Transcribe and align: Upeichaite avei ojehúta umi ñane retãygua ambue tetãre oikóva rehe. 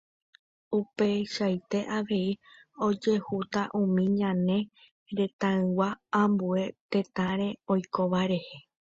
Upeichaite 0.77 1.79
avei 1.97 2.31
ojehúta 2.85 3.61
umi 3.81 4.03
ñane 4.19 4.57
retãygua 5.17 5.89
ambue 6.21 6.63
tetãre 6.91 7.47
oikóva 7.73 8.21
rehe. 8.31 8.55